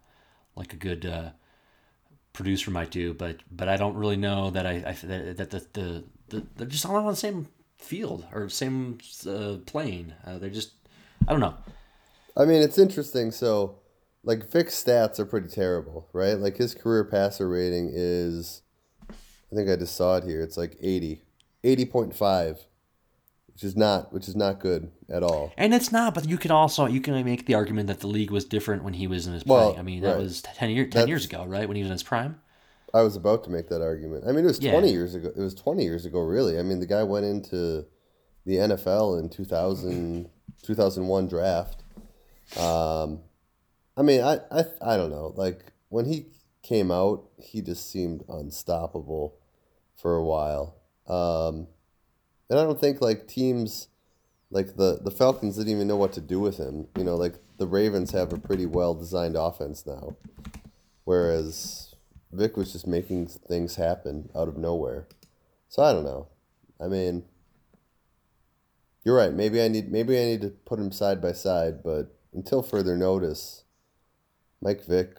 [0.56, 1.30] like a good uh,
[2.32, 5.66] producer might do but but I don't really know that I, I that, that the,
[5.72, 7.48] the, the they're just all on the same
[7.78, 8.98] field or same
[9.28, 10.72] uh, plane uh, they're just
[11.26, 11.56] I don't know
[12.36, 13.30] I mean, it's interesting.
[13.30, 13.78] So,
[14.24, 16.34] like Vick's stats are pretty terrible, right?
[16.34, 18.62] Like his career passer rating is,
[19.10, 20.40] I think I just saw it here.
[20.40, 21.22] It's like 80,
[21.64, 22.58] 80.5,
[23.54, 25.52] which is not which is not good at all.
[25.56, 28.30] And it's not, but you can also you can make the argument that the league
[28.30, 29.80] was different when he was in his Well, prime.
[29.80, 30.18] I mean, that right.
[30.22, 31.66] was ten years ten That's- years ago, right?
[31.68, 32.40] When he was in his prime.
[32.94, 34.24] I was about to make that argument.
[34.26, 34.72] I mean, it was Yeah.
[34.72, 35.30] 20 years ago.
[35.34, 36.58] It was 20 years ago, really.
[36.58, 37.86] I mean, the guy went into
[38.44, 40.28] the NFL in 2000,
[40.62, 41.82] 2001 draft.
[42.58, 43.20] Um,
[43.96, 45.32] I mean, I, I, I don't know.
[45.36, 46.26] Like, when he
[46.62, 49.36] came out, he just seemed unstoppable
[49.96, 50.76] for a while.
[51.06, 51.68] Um,
[52.52, 53.88] and I don't think, like, teams
[54.50, 56.86] like the, the Falcons didn't even know what to do with him.
[56.98, 60.16] You know, like, the Ravens have a pretty well designed offense now.
[61.04, 61.94] Whereas
[62.30, 65.08] Vick was just making things happen out of nowhere.
[65.70, 66.28] So I don't know.
[66.78, 67.24] I mean,
[69.02, 69.32] you're right.
[69.32, 72.98] Maybe I need maybe I need to put him side by side, but until further
[72.98, 73.64] notice,
[74.60, 75.16] Mike Vick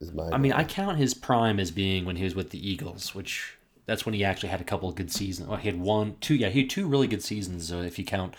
[0.00, 0.28] is my.
[0.30, 0.52] I mean.
[0.52, 4.14] I count his prime as being when he was with the Eagles, which that's when
[4.14, 5.48] he actually had a couple of good seasons.
[5.48, 8.04] Well, he had one, two, yeah, he had two really good seasons uh, if you
[8.04, 8.34] count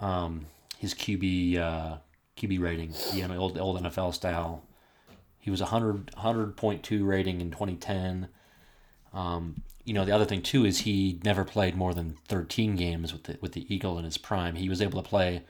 [0.00, 0.46] um,
[0.78, 1.96] his QB uh,
[2.36, 4.64] QB rating, the old old NFL style.
[5.38, 8.28] He was a 100, 100.2 rating in 2010.
[9.12, 13.12] Um, you know, the other thing too is he never played more than 13 games
[13.12, 14.54] with the, with the Eagle in his prime.
[14.54, 15.42] He was able to play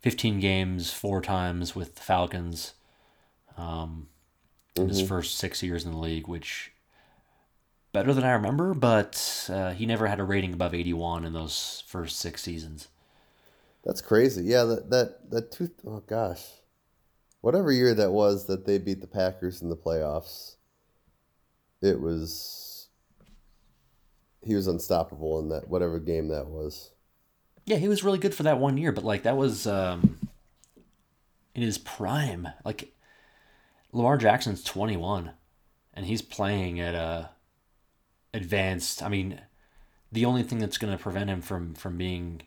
[0.00, 2.74] 15 games four times with the Falcons.
[3.56, 4.06] Um,
[4.76, 6.70] in his first six years in the league, which
[7.92, 11.82] better than I remember, but uh, he never had a rating above 81 in those
[11.86, 12.88] first six seasons.
[13.84, 14.44] That's crazy.
[14.44, 16.44] Yeah, that that that two oh gosh.
[17.40, 20.56] Whatever year that was that they beat the Packers in the playoffs.
[21.80, 22.88] It was
[24.42, 26.90] he was unstoppable in that whatever game that was.
[27.64, 30.18] Yeah, he was really good for that one year, but like that was um,
[31.54, 32.48] in his prime.
[32.64, 32.92] Like
[33.92, 35.32] Lamar Jackson's 21
[35.94, 37.30] and he's playing at a
[38.34, 39.02] advanced.
[39.02, 39.40] I mean,
[40.12, 42.42] the only thing that's going to prevent him from from being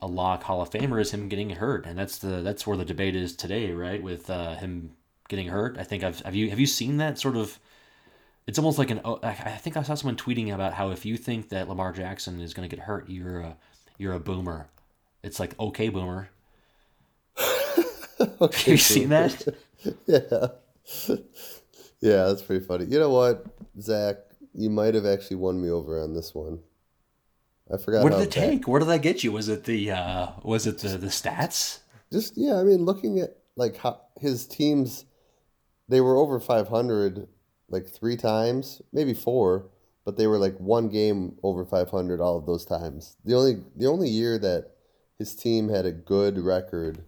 [0.00, 2.84] a lock Hall of Famer is him getting hurt, and that's the that's where the
[2.84, 4.02] debate is today, right?
[4.02, 4.92] With uh, him
[5.28, 7.58] getting hurt, I think I've have you have you seen that sort of?
[8.46, 9.00] It's almost like an.
[9.04, 11.92] oh, I I think I saw someone tweeting about how if you think that Lamar
[11.92, 13.56] Jackson is going to get hurt, you're a
[13.98, 14.68] you're a boomer.
[15.22, 16.30] It's like okay, boomer.
[18.40, 18.58] okay.
[18.58, 19.54] Have you seen that?
[20.06, 20.46] yeah.
[22.00, 22.86] Yeah, that's pretty funny.
[22.86, 23.46] You know what,
[23.80, 24.16] Zach?
[24.54, 26.60] You might have actually won me over on this one.
[27.72, 28.04] I forgot.
[28.04, 28.68] What did it take?
[28.68, 29.32] Where did I get you?
[29.32, 31.80] Was it the uh, was it the the stats?
[32.12, 35.04] Just yeah, I mean, looking at like how his teams,
[35.88, 37.26] they were over five hundred
[37.68, 39.66] like three times, maybe four,
[40.04, 43.16] but they were like one game over five hundred all of those times.
[43.24, 44.70] The only the only year that
[45.18, 47.00] his team had a good record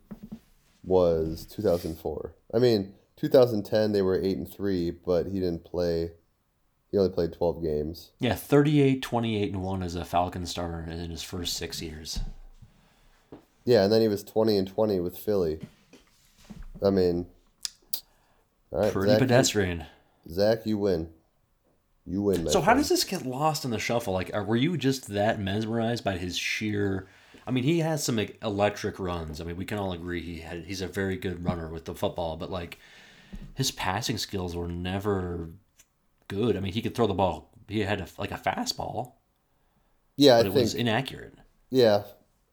[0.83, 2.35] was two thousand four.
[2.53, 6.12] I mean, two thousand ten they were eight and three, but he didn't play.
[6.90, 8.12] He only played twelve games.
[8.18, 12.20] Yeah, 38, 28, and 1 as a Falcon starter in his first six years.
[13.66, 15.61] Yeah, and then he was twenty and twenty with Philly.
[16.83, 17.26] I mean,
[18.72, 19.87] all right, Pretty Zach, you- pedestrian.
[20.31, 21.11] Zach, you win.
[22.07, 22.48] You win.
[22.48, 22.81] So how friend.
[22.81, 24.14] does this get lost in the shuffle?
[24.14, 27.07] Like, are, were you just that mesmerized by his sheer?
[27.46, 29.40] I mean, he has some like, electric runs.
[29.40, 31.94] I mean, we can all agree he had he's a very good runner with the
[31.94, 32.78] football, but like
[33.55, 35.51] his passing skills were never
[36.29, 36.57] good.
[36.57, 37.51] I mean, he could throw the ball.
[37.69, 39.12] He had a, like a fastball,
[40.17, 40.55] Yeah, I it think.
[40.55, 41.35] was inaccurate.
[41.71, 42.05] Yeah,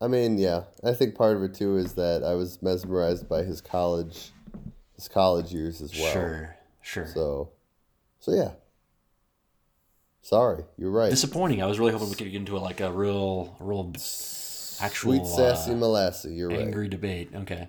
[0.02, 0.64] I mean, yeah.
[0.84, 4.32] I think part of it too is that I was mesmerized by his college,
[4.96, 6.12] his college years as well.
[6.12, 7.08] Sure, sure.
[7.08, 7.50] So,
[8.20, 8.52] so yeah.
[10.22, 11.12] Sorry, you're right.
[11.12, 11.62] Disappointing.
[11.62, 13.94] I was really hoping we could get into a, like a real, a real
[14.82, 16.34] actual Sweet sassy uh, molasses.
[16.34, 16.60] You're right.
[16.62, 17.30] angry debate.
[17.34, 17.68] Okay.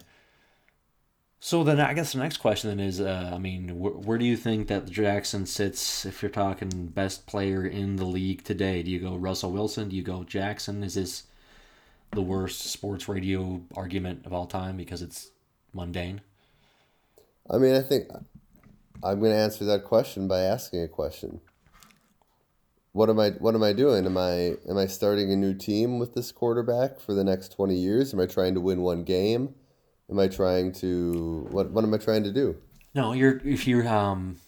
[1.39, 4.25] So then, I guess the next question then is, uh, I mean, wh- where do
[4.25, 8.83] you think that Jackson sits if you're talking best player in the league today?
[8.83, 9.89] Do you go Russell Wilson?
[9.91, 10.83] Do you go Jackson?
[10.83, 11.25] Is this
[12.13, 15.31] the worst sports radio argument of all time because it's
[15.73, 16.23] mundane?
[17.49, 18.09] I mean, I think
[19.05, 21.41] I'm going to answer that question by asking a question.
[22.93, 23.31] What am I?
[23.33, 24.07] What am I doing?
[24.07, 27.77] Am I am I starting a new team with this quarterback for the next twenty
[27.77, 28.15] years?
[28.15, 29.55] Am I trying to win one game?
[30.11, 31.71] Am I trying to what?
[31.71, 32.57] What am I trying to do?
[32.95, 34.41] No, you're if you're um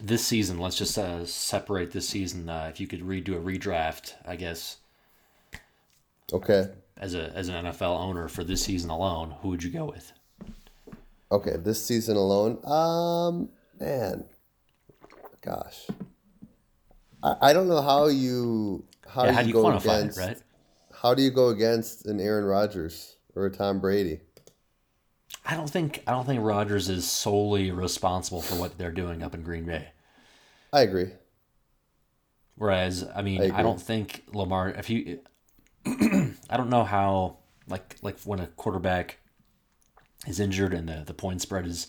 [0.00, 0.58] this season.
[0.58, 2.48] Let's just uh, separate this season.
[2.48, 4.78] Uh, if you could redo a redraft, I guess
[6.32, 9.84] Okay, as a as an NFL owner for this season alone, who would you go
[9.86, 10.12] with?
[11.30, 11.56] okay.
[11.56, 13.48] This season alone, um,
[13.80, 14.24] man,
[15.42, 15.92] gosh,
[17.22, 19.98] I, I don't know how you how yeah, do how you do you go quantify
[19.98, 20.42] against it, right?
[20.92, 24.20] how do you go against an Aaron Rodgers or a Tom Brady?
[25.44, 29.34] I don't think I don't think Rodgers is solely responsible for what they're doing up
[29.34, 29.88] in Green Bay.
[30.72, 31.10] I agree.
[32.56, 34.70] Whereas, I mean, I I, don't think Lamar.
[34.70, 35.20] If you,
[35.86, 39.18] I don't know how like like when a quarterback
[40.26, 41.88] is injured and the the point spread is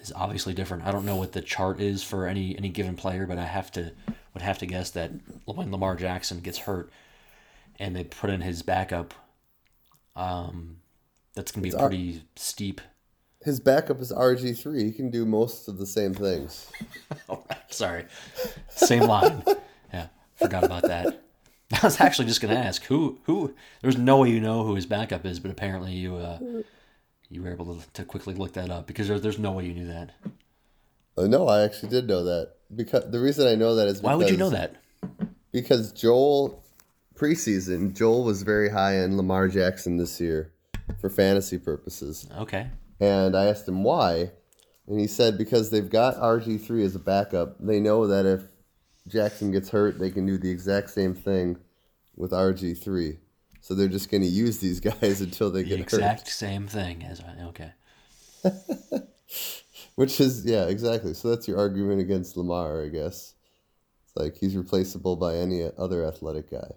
[0.00, 0.84] is obviously different.
[0.84, 3.70] I don't know what the chart is for any any given player, but I have
[3.72, 3.92] to
[4.34, 5.10] would have to guess that
[5.44, 6.90] when Lamar Jackson gets hurt
[7.78, 9.14] and they put in his backup,
[10.16, 10.78] um,
[11.34, 12.80] that's gonna be It's pretty steep.
[13.42, 14.84] His backup is RG three.
[14.84, 16.70] He can do most of the same things.
[17.70, 18.04] Sorry.
[18.68, 19.42] Same line.
[19.92, 21.22] yeah, forgot about that.
[21.72, 23.54] I was actually just gonna ask who who.
[23.80, 26.38] There's no way you know who his backup is, but apparently you uh,
[27.30, 29.74] you were able to, to quickly look that up because there's there's no way you
[29.74, 30.10] knew that.
[31.16, 34.02] Uh, no, I actually did know that because the reason I know that is because,
[34.02, 34.76] Why would you know that?
[35.50, 36.62] Because Joel
[37.14, 40.51] preseason, Joel was very high on Lamar Jackson this year
[41.00, 42.68] for fantasy purposes, Okay.
[43.00, 44.30] and I asked him why,
[44.86, 48.42] and he said because they've got RG three as a backup, they know that if
[49.08, 51.58] Jackson gets hurt, they can do the exact same thing
[52.16, 53.18] with RG three.
[53.60, 56.10] So they're just going to use these guys until they The get exact hurt.
[56.12, 57.72] Exact same thing as okay.
[59.94, 61.14] Which is yeah, exactly.
[61.14, 63.34] So that's your argument against Lamar, I guess.
[64.04, 66.72] It's like he's replaceable by any other athletic guy.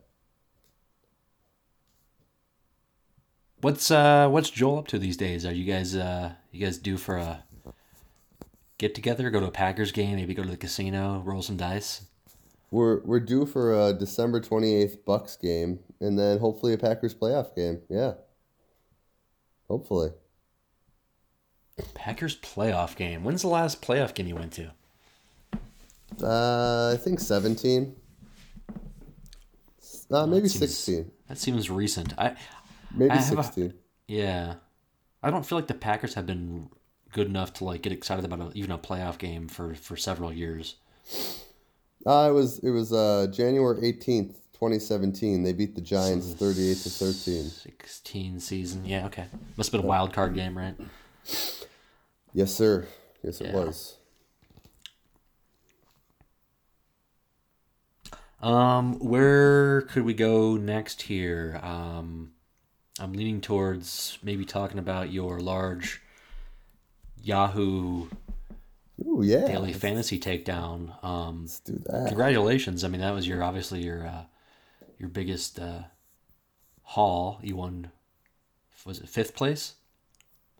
[3.61, 5.45] What's uh what's Joel up to these days?
[5.45, 7.43] Are you guys uh you guys due for a
[8.77, 12.01] get together, go to a Packers game, maybe go to the casino, roll some dice?
[12.71, 17.15] We're we're due for a December twenty eighth Bucks game, and then hopefully a Packers
[17.15, 17.81] playoff game.
[17.89, 18.13] Yeah.
[19.67, 20.11] Hopefully.
[21.93, 23.23] Packers playoff game.
[23.23, 24.71] When's the last playoff game you went to?
[26.21, 27.95] Uh, I think seventeen.
[30.11, 31.11] Uh, maybe seems- sixteen.
[31.27, 32.13] That seems recent.
[32.19, 32.35] I
[32.95, 33.73] Maybe have a- sixteen.
[34.07, 34.55] yeah,
[35.23, 36.69] I don't feel like the Packers have been
[37.11, 40.31] good enough to like get excited about a, even a playoff game for for several
[40.33, 40.75] years.
[42.05, 45.43] Uh, it was it was uh January eighteenth, twenty seventeen.
[45.43, 47.43] They beat the Giants thirty eight to thirteen.
[47.49, 48.85] Sixteen season.
[48.85, 49.25] Yeah, okay.
[49.57, 50.75] Must have been a wild card game, right?
[52.33, 52.85] Yes, sir.
[53.23, 53.53] Yes, it Yeah.
[53.55, 53.95] was.
[58.41, 61.59] Um, where could we go next here?
[61.63, 62.33] Um,
[62.99, 66.01] I'm leaning towards maybe talking about your large
[67.21, 68.07] Yahoo
[69.05, 69.47] Ooh, yeah.
[69.47, 71.03] daily fantasy takedown.
[71.03, 72.07] Um, Let's do that.
[72.07, 72.83] congratulations!
[72.83, 74.23] I mean, that was your obviously your uh,
[74.97, 75.83] your biggest uh,
[76.83, 77.39] haul.
[77.43, 77.91] You won.
[78.85, 79.73] Was it fifth place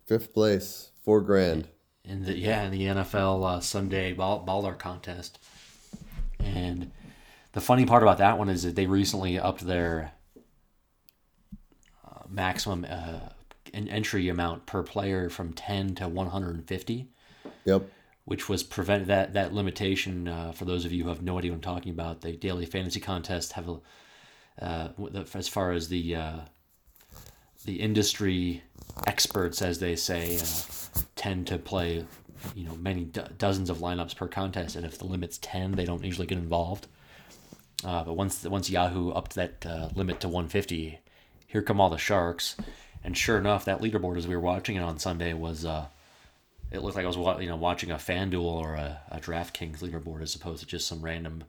[0.07, 1.67] Fifth place, four grand.
[2.03, 5.39] in the yeah in the NFL uh, Sunday ball, baller contest?
[6.39, 6.91] And
[7.53, 10.11] the funny part about that one is that they recently upped their
[12.29, 13.19] maximum uh,
[13.73, 17.07] en- entry amount per player from 10 to 150
[17.65, 17.89] Yep.
[18.25, 21.51] which was prevent that that limitation uh, for those of you who have no idea
[21.51, 22.21] what I'm talking about.
[22.21, 23.77] The daily fantasy contest have a
[24.61, 24.89] uh,
[25.33, 26.39] as far as the uh,
[27.65, 28.63] the industry
[29.07, 30.45] experts, as they say, uh,
[31.15, 32.05] tend to play
[32.55, 35.85] you know many do- dozens of lineups per contest, and if the limit's ten, they
[35.85, 36.87] don't usually get involved.
[37.83, 40.99] Uh, but once once Yahoo upped that uh, limit to 150,
[41.47, 42.55] here come all the sharks,
[43.03, 45.65] and sure enough, that leaderboard as we were watching it on Sunday was.
[45.65, 45.87] Uh,
[46.71, 50.21] it looked like I was you know watching a FanDuel or a, a DraftKings leaderboard
[50.21, 51.43] as opposed to just some random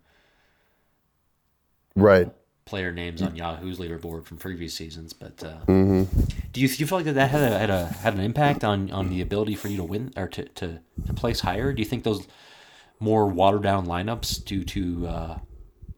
[1.97, 2.31] Right.
[2.67, 5.13] player names on Yahoo's leaderboard from previous seasons.
[5.15, 6.21] But uh, Mm-hmm.
[6.53, 8.63] do you, do you feel like that, that had a, had a had an impact
[8.63, 11.73] on, on the ability for you to win or to, to, to place higher?
[11.73, 12.27] Do you think those
[13.01, 15.39] more watered down lineups due to uh,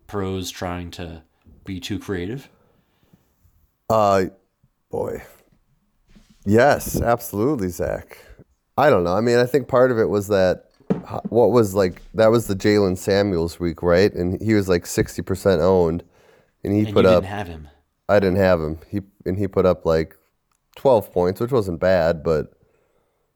[0.07, 1.23] pros trying to
[1.65, 2.49] be too creative?
[3.89, 4.27] Uh,
[4.91, 5.23] boy.
[6.45, 8.19] Yes, absolutely, Zach.
[8.77, 9.15] I don't know.
[9.15, 10.65] I mean, I think part of it was that
[11.29, 14.13] what was like that was the Jaylen Samuels week, right?
[14.13, 16.05] And he was like sixty percent owned,
[16.65, 17.25] and he And put you up.
[17.25, 17.69] didn't have him.
[18.09, 18.79] I didn't have him.
[18.89, 20.17] He and he put up like
[20.77, 22.53] twelve points, which wasn't bad, but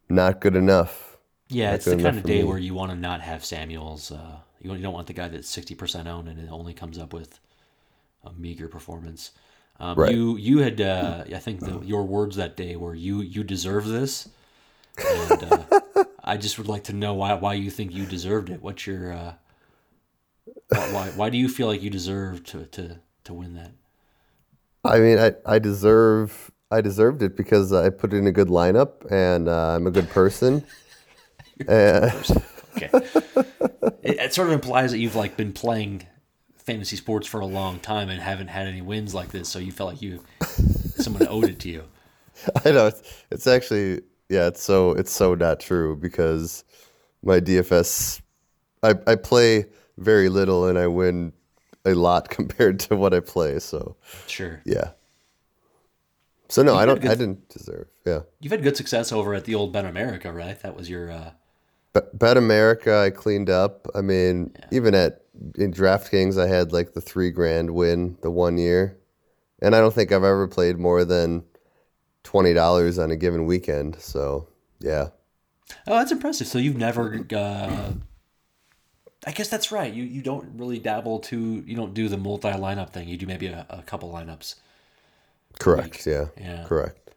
[0.08, 1.18] not good enough.
[1.48, 2.44] Yeah, Not it's the kind of day me.
[2.44, 4.10] where you want to not have Samuels.
[4.10, 7.12] Uh, you don't want the guy that's sixty percent owned and it only comes up
[7.12, 7.40] with
[8.24, 9.32] a meager performance.
[9.80, 10.12] Um, Right.
[10.12, 13.86] You you had uh, I think the, your words that day were you you deserve
[13.86, 14.28] this,
[14.98, 18.62] and uh, I just would like to know why why you think you deserved it.
[18.62, 19.34] What's your uh,
[20.68, 23.72] why, why do you feel like you deserve to to to win that?
[24.84, 29.10] I mean, I, I deserve I deserved it because I put in a good lineup
[29.10, 30.64] and uh, I'm a good person.
[31.68, 32.12] and
[32.76, 32.88] Okay,
[34.02, 36.06] it, it sort of implies that you've like been playing
[36.64, 39.72] fantasy sports for a long time and haven't had any wins like this, so you
[39.72, 40.20] felt like you
[40.96, 41.84] someone owed it to you.
[42.64, 46.64] I know it's, it's actually yeah, it's so it's so not true because
[47.22, 48.20] my DFS
[48.82, 49.66] I I play
[49.98, 51.32] very little and I win
[51.84, 53.58] a lot compared to what I play.
[53.58, 53.96] So
[54.26, 54.62] Sure.
[54.64, 54.90] yeah.
[56.48, 57.00] So no, I don't.
[57.00, 57.88] good- I didn't deserve.
[58.06, 58.20] Yeah.
[58.40, 60.60] You've had good success over at the old Bet America, right?
[60.62, 61.30] That was your uh
[61.94, 63.86] Bet, Bet America, I cleaned up.
[63.94, 65.21] I mean, even at
[65.56, 68.98] in DraftKings, I had like the three grand win the one year,
[69.60, 71.44] and I don't think I've ever played more than
[72.24, 73.96] twenty dollars on a given weekend.
[74.00, 74.48] So
[74.80, 75.10] yeah,
[75.86, 76.46] Oh, that's impressive.
[76.48, 77.92] So you've never uh
[79.26, 79.92] I guess that's right.
[79.92, 83.08] You you don't really dabble to you don't do the multi lineup thing.
[83.08, 84.56] You do maybe a, a couple lineups.
[85.58, 86.06] correct.
[86.06, 86.64] Yeah, Yeah.
[86.64, 87.14] correct.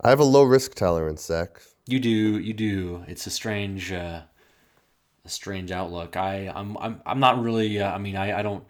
[0.00, 1.62] I have a low risk tolerance, Zach.
[1.86, 3.04] You do, you do.
[3.08, 4.22] It's a strange, uh,
[5.28, 6.16] a strange outlook.
[6.16, 7.80] I, I'm, I'm, I'm not really.
[7.80, 8.64] Uh, I mean, I, I don't,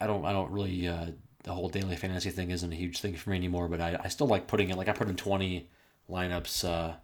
[0.00, 0.88] I don't, I don't really.
[0.88, 1.06] Uh,
[1.44, 3.68] the whole daily fantasy thing isn't a huge thing for me anymore.
[3.68, 4.76] But I, I still like putting it.
[4.76, 5.68] Like I put in twenty
[6.10, 6.64] lineups.
[6.68, 6.94] Uh,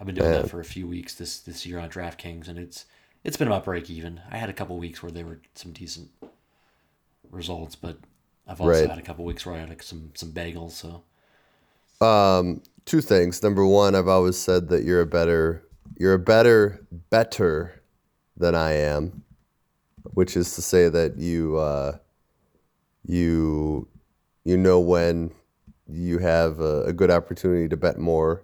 [0.00, 2.86] I've been doing that for a few weeks this this year on DraftKings, and it's
[3.24, 4.20] it's been about break even.
[4.30, 6.10] I had a couple weeks where there were some decent
[7.30, 7.98] results, but
[8.46, 8.88] I've also Right.
[8.88, 10.72] had a couple weeks where I had like, some some bagels.
[10.72, 11.04] So
[12.00, 13.42] Um, two things.
[13.42, 15.65] Number one, I've always said that you're a better,
[15.96, 17.82] you're a better better
[18.36, 19.24] than I am,
[20.02, 21.98] which is to say that you, uh,
[23.04, 23.88] you,
[24.44, 25.32] you know when
[25.88, 28.42] you have a, a good opportunity to bet more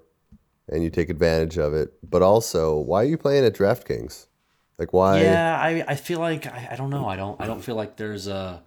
[0.69, 1.93] and you take advantage of it.
[2.09, 4.27] But also, why are you playing at DraftKings?
[4.79, 5.23] Like why?
[5.23, 7.07] Yeah, I, I feel like I, I don't know.
[7.07, 8.63] I don't I don't feel like there's a.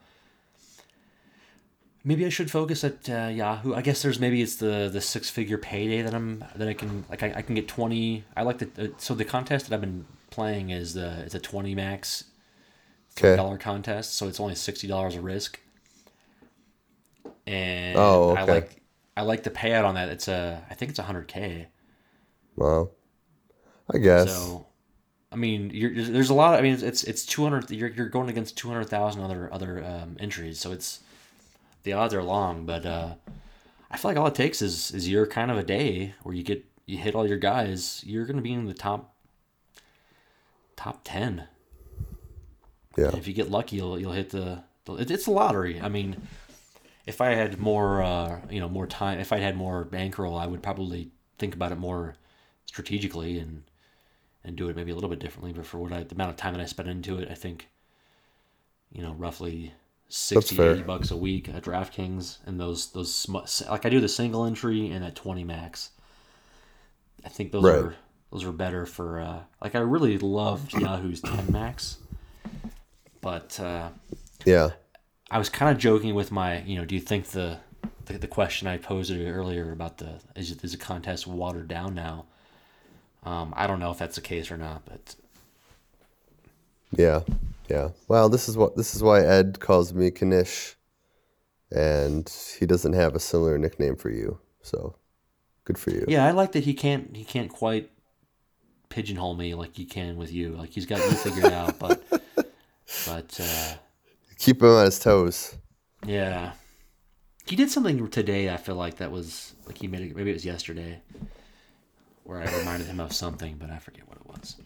[2.08, 3.74] Maybe I should focus at uh, Yahoo.
[3.74, 7.04] I guess there's maybe it's the the six figure payday that I'm that I can
[7.10, 8.24] like I, I can get twenty.
[8.38, 11.40] I like the uh, so the contest that I've been playing is the it's a
[11.40, 12.26] twenty max
[13.18, 13.36] Okay.
[13.36, 15.60] dollar contest, so it's only sixty dollars a risk.
[17.48, 18.82] And Oh, I like
[19.18, 20.10] I like the payout on that.
[20.10, 21.68] It's a I think it's hundred k.
[22.56, 22.92] Well,
[23.94, 24.32] I guess.
[24.34, 24.68] So,
[25.32, 26.54] I mean, you're, there's a lot.
[26.54, 27.70] Of, I mean, it's it's, it's two hundred.
[27.72, 31.00] You're, you're going against two hundred thousand other other um, entries, so it's
[31.86, 32.66] the odds are long.
[32.66, 33.16] But uh,
[33.90, 36.44] I feel like all it takes is is your kind of a day where you
[36.44, 38.04] get you hit all your guys.
[38.06, 39.16] You're going to be in the top
[40.76, 41.48] top ten.
[42.98, 43.06] yeah.
[43.06, 44.64] And if you get lucky, you'll you'll hit the.
[44.84, 45.80] the it, it's a lottery.
[45.80, 46.18] I mean,
[47.06, 50.48] if I had more, uh, you know, more time, if I had more bankroll, I
[50.48, 52.16] would probably think about it more
[52.66, 53.64] strategically and
[54.44, 55.54] and do it maybe a little bit differently.
[55.54, 57.68] But for what I, the amount of time that I spent into it, I think,
[58.92, 59.74] you know, roughly
[60.10, 60.72] 60, fair.
[60.74, 63.38] 80 bucks a week at DraftKings, and those those sm-
[63.70, 65.92] like I do the single entry and at twenty max.
[67.26, 67.76] I think those Right.
[67.80, 67.96] are
[68.32, 71.98] those are better for uh, like I really loved Yahoo's ten max,
[73.22, 73.90] but uh,
[74.46, 74.72] Yeah.
[75.32, 77.58] I was kind of joking with my, you know, do you think the
[78.06, 82.26] the, the question I posed earlier about the is is the contest watered down now?
[83.24, 85.16] Um, I don't know if that's the case or not, but
[86.96, 87.22] Yeah.
[87.70, 87.90] Yeah.
[88.08, 90.76] Well, this is what this is why Ed calls me Kanish,
[91.72, 94.40] and he doesn't have a similar nickname for you.
[94.62, 94.96] So,
[95.64, 96.06] good for you.
[96.08, 97.90] yeah, I like that he can't he can't quite
[98.90, 100.50] pigeonhole me like he can with you.
[100.52, 102.04] Like he's got you figured out, but
[103.06, 103.74] but uh,
[104.38, 105.56] Keep him on his toes.
[106.06, 106.52] yeah,
[107.46, 108.50] he did something today.
[108.54, 110.16] I feel like that was like he made it.
[110.16, 111.00] Maybe it was yesterday,
[112.24, 114.58] where I reminded him of something, but I forget what it was.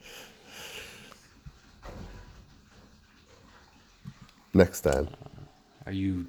[4.53, 5.09] Next time.
[5.85, 6.27] Are you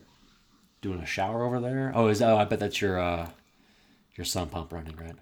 [0.82, 1.92] doing a shower over there?
[1.94, 3.28] Oh, is oh I bet that's your uh
[4.14, 5.16] your sump pump running, right?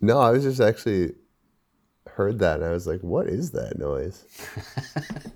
[0.00, 1.14] No, I was just actually
[2.06, 4.24] heard that, and I was like, "What is that noise?"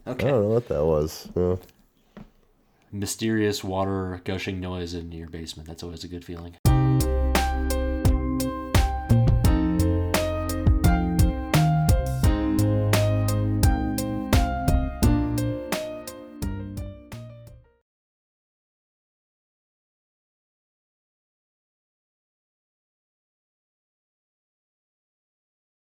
[0.06, 0.26] okay.
[0.26, 1.28] I don't know what that was.
[2.90, 5.68] Mysterious water gushing noise in your basement.
[5.68, 6.56] That's always a good feeling.